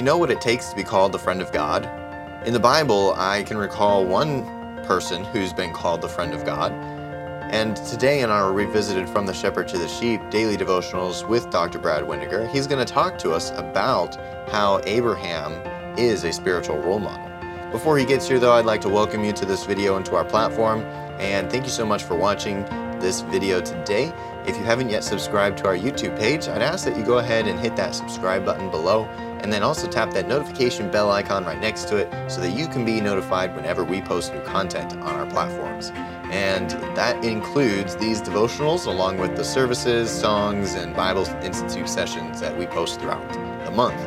[0.00, 1.84] you know what it takes to be called the friend of God?
[2.46, 4.46] In the Bible, I can recall one
[4.86, 6.72] person who's been called the friend of God.
[7.52, 11.78] And today, in our Revisited From the Shepherd to the Sheep daily devotionals with Dr.
[11.78, 14.16] Brad Weniger, he's going to talk to us about
[14.48, 15.52] how Abraham
[15.98, 17.30] is a spiritual role model.
[17.70, 20.16] Before he gets here, though, I'd like to welcome you to this video and to
[20.16, 20.80] our platform.
[21.20, 22.64] And thank you so much for watching
[23.00, 24.14] this video today.
[24.46, 27.46] If you haven't yet subscribed to our YouTube page, I'd ask that you go ahead
[27.46, 29.06] and hit that subscribe button below
[29.42, 32.68] and then also tap that notification bell icon right next to it so that you
[32.68, 35.90] can be notified whenever we post new content on our platforms.
[36.30, 42.56] And that includes these devotionals along with the services, songs, and Bible Institute sessions that
[42.56, 43.32] we post throughout
[43.64, 44.00] the month.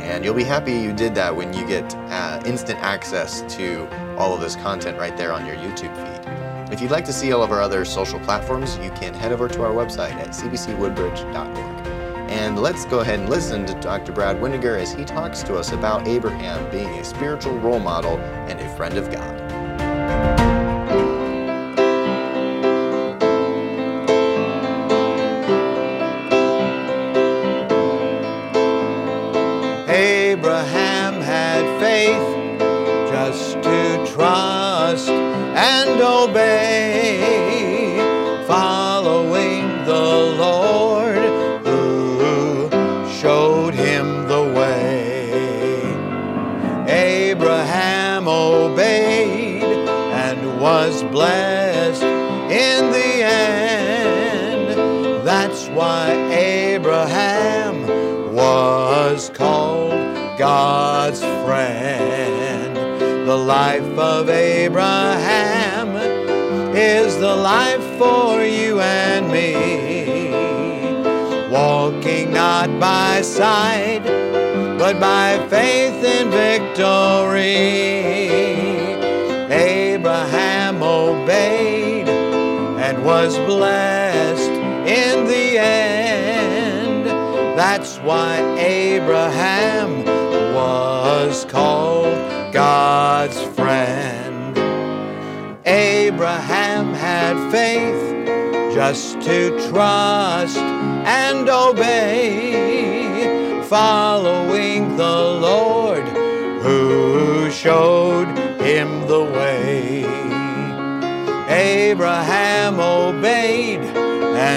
[0.00, 4.34] And you'll be happy you did that when you get uh, instant access to all
[4.34, 6.72] of this content right there on your YouTube feed.
[6.72, 9.46] If you'd like to see all of our other social platforms, you can head over
[9.46, 12.01] to our website at cbcwoodbridge.org.
[12.32, 14.10] And let's go ahead and listen to Dr.
[14.10, 18.16] Brad Weniger as he talks to us about Abraham being a spiritual role model
[18.48, 19.41] and a friend of God.
[55.74, 57.86] Why Abraham
[58.34, 59.92] was called
[60.38, 62.76] God's friend.
[63.26, 65.96] The life of Abraham
[66.76, 70.30] is the life for you and me.
[71.50, 74.02] Walking not by sight,
[74.78, 77.62] but by faith in victory.
[79.50, 85.21] Abraham obeyed and was blessed in.
[87.64, 90.04] That's why Abraham
[90.52, 92.18] was called
[92.52, 94.58] God's friend.
[95.64, 102.82] Abraham had faith just to trust and obey,
[103.68, 105.18] following the
[105.48, 106.02] Lord
[106.64, 108.26] who showed
[108.60, 110.04] him the way.
[111.48, 113.91] Abraham obeyed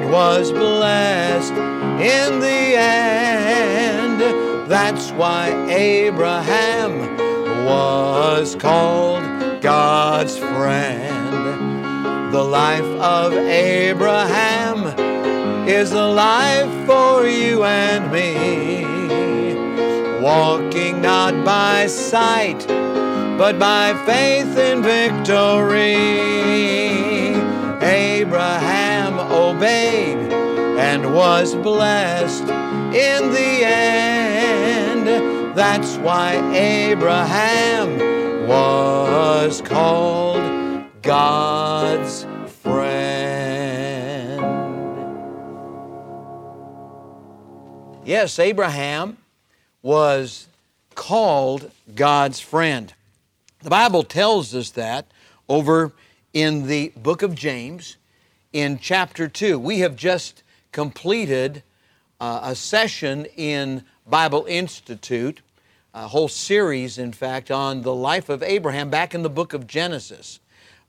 [0.00, 4.20] and was blessed in the end.
[4.70, 7.16] That's why Abraham
[7.64, 12.32] was called God's friend.
[12.32, 14.86] The life of Abraham
[15.68, 18.84] is a life for you and me.
[20.22, 22.66] Walking not by sight,
[23.38, 25.96] but by faith in victory.
[27.80, 28.87] Abraham
[29.58, 30.16] obeyed
[30.78, 35.08] and was blessed in the end.
[35.56, 42.24] That's why Abraham was called God's
[42.62, 44.40] friend.
[48.04, 49.16] Yes, Abraham
[49.82, 50.46] was
[50.94, 52.94] called God's friend.
[53.64, 55.06] The Bible tells us that
[55.48, 55.90] over
[56.32, 57.96] in the book of James
[58.52, 59.58] in chapter 2.
[59.58, 60.42] We have just
[60.72, 61.62] completed
[62.20, 65.40] uh, a session in Bible Institute,
[65.94, 69.66] a whole series, in fact, on the life of Abraham back in the book of
[69.66, 70.40] Genesis.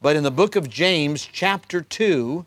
[0.00, 2.46] But in the book of James, chapter 2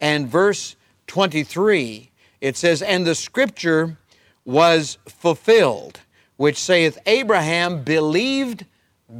[0.00, 0.76] and verse
[1.08, 3.96] 23, it says, And the scripture
[4.44, 6.00] was fulfilled,
[6.36, 8.66] which saith, Abraham believed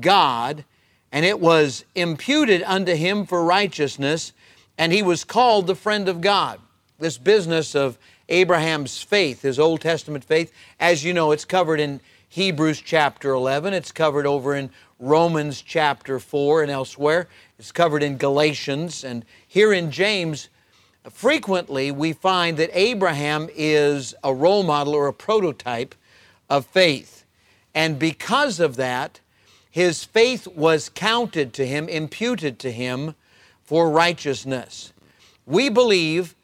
[0.00, 0.64] God,
[1.10, 4.32] and it was imputed unto him for righteousness,
[4.78, 6.60] and he was called the friend of God.
[6.98, 12.00] This business of Abraham's faith, his Old Testament faith, as you know, it's covered in
[12.28, 17.28] Hebrews chapter 11, it's covered over in Romans chapter 4 and elsewhere,
[17.58, 20.48] it's covered in Galatians, and here in James,
[21.10, 25.94] frequently we find that Abraham is a role model or a prototype
[26.48, 27.24] of faith.
[27.74, 29.20] And because of that,
[29.70, 33.14] his faith was counted to him, imputed to him
[33.72, 34.92] for righteousness.
[35.46, 36.34] We believe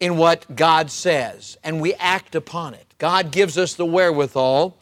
[0.00, 2.96] in what God says and we act upon it.
[2.98, 4.76] God gives us the wherewithal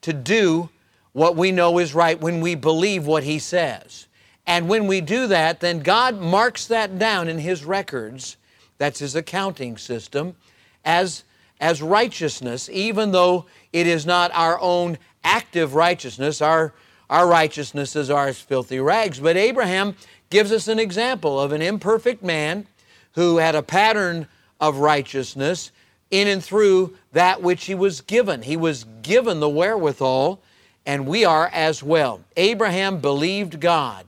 [0.00, 0.70] to do
[1.12, 4.06] what we know is right when we believe what He says.
[4.46, 8.38] And when we do that, then God marks that down in His records,
[8.78, 10.36] that's His accounting system,
[10.82, 11.24] as
[11.60, 16.40] as righteousness, even though it is not our own active righteousness.
[16.40, 16.72] Our,
[17.10, 19.20] our righteousnesses are as filthy rags.
[19.20, 19.94] But Abraham
[20.34, 22.66] gives us an example of an imperfect man
[23.12, 24.26] who had a pattern
[24.60, 25.70] of righteousness
[26.10, 28.42] in and through that which he was given.
[28.42, 30.42] He was given the wherewithal,
[30.84, 32.20] and we are as well.
[32.36, 34.06] Abraham believed God,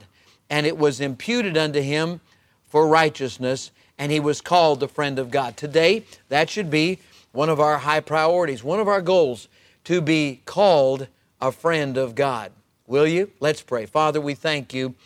[0.50, 2.20] and it was imputed unto him
[2.66, 5.56] for righteousness, and he was called the friend of God.
[5.56, 6.98] Today, that should be
[7.30, 9.46] one of our high priorities, one of our goals
[9.84, 11.06] to be called
[11.40, 12.50] a friend of God.
[12.88, 13.30] Will you?
[13.38, 13.86] Let's pray.
[13.86, 14.96] Father, we thank you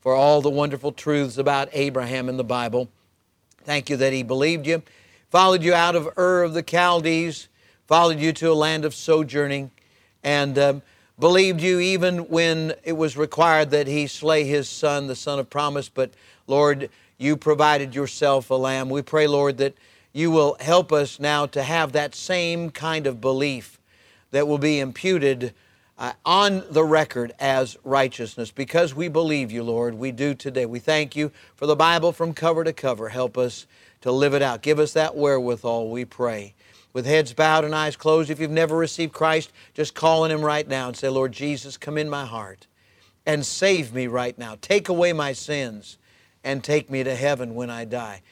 [0.00, 2.88] for all the wonderful truths about Abraham in the Bible.
[3.64, 4.82] Thank you that he believed you,
[5.30, 7.48] followed you out of Ur of the Chaldees,
[7.86, 9.70] followed you to a land of sojourning,
[10.22, 10.82] and um,
[11.18, 15.50] believed you even when it was required that he slay his son, the son of
[15.50, 15.88] promise.
[15.88, 16.12] But
[16.46, 18.88] Lord, you provided yourself a lamb.
[18.88, 19.76] We pray, Lord, that
[20.12, 23.78] you will help us now to have that same kind of belief
[24.30, 25.54] that will be imputed
[25.98, 28.50] uh, on the record as righteousness.
[28.50, 30.66] Because we believe you, Lord, we do today.
[30.66, 33.08] We thank you for the Bible from cover to cover.
[33.08, 33.66] Help us
[34.02, 34.62] to live it out.
[34.62, 36.54] Give us that wherewithal, we pray.
[36.92, 40.42] With heads bowed and eyes closed, if you've never received Christ, just call on Him
[40.42, 42.66] right now and say, Lord Jesus, come in my heart
[43.26, 44.56] and save me right now.
[44.60, 45.98] Take away my sins
[46.42, 48.22] and take me to heaven when I die.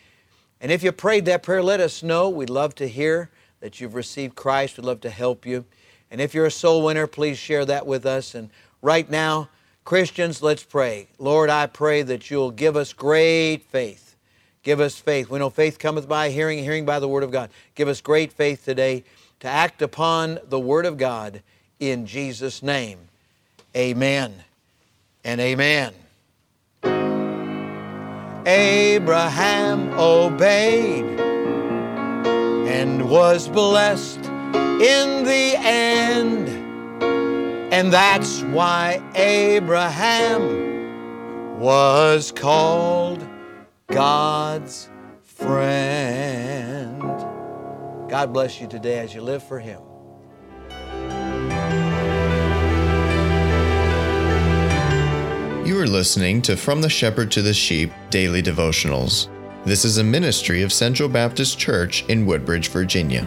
[0.60, 2.30] And if you prayed that prayer, let us know.
[2.30, 3.30] We'd love to hear
[3.60, 4.78] that you've received Christ.
[4.78, 5.66] We'd love to help you.
[6.10, 8.34] And if you're a soul winner, please share that with us.
[8.34, 8.50] And
[8.82, 9.48] right now,
[9.84, 11.08] Christians, let's pray.
[11.18, 14.16] Lord, I pray that you'll give us great faith.
[14.62, 15.30] Give us faith.
[15.30, 17.50] We know faith cometh by hearing, hearing by the Word of God.
[17.76, 19.04] Give us great faith today
[19.40, 21.42] to act upon the Word of God
[21.78, 22.98] in Jesus' name.
[23.76, 24.34] Amen
[25.24, 25.92] and amen.
[28.44, 31.04] Abraham obeyed
[32.68, 34.25] and was blessed
[34.80, 36.48] in the end.
[37.72, 40.66] And that's why Abraham
[41.58, 43.26] was called
[43.88, 44.90] God's
[45.22, 47.00] friend.
[48.10, 49.80] God bless you today as you live for Him.
[55.66, 59.28] You are listening to From the Shepherd to the Sheep Daily Devotionals.
[59.64, 63.26] This is a ministry of Central Baptist Church in Woodbridge, Virginia.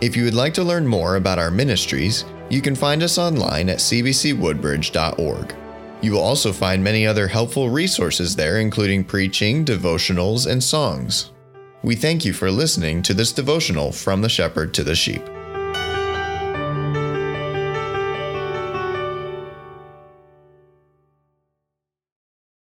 [0.00, 3.68] If you would like to learn more about our ministries, you can find us online
[3.68, 5.54] at cbcwoodbridge.org.
[6.00, 11.32] You will also find many other helpful resources there, including preaching, devotionals, and songs.
[11.82, 15.22] We thank you for listening to this devotional from the shepherd to the sheep.